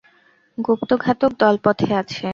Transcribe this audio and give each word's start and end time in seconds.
গুপ্তঘাতক 0.57 1.31
দল 1.39 1.55
পথে 1.63 1.89
আছে। 1.95 2.27